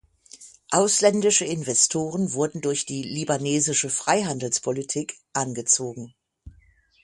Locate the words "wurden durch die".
2.33-3.03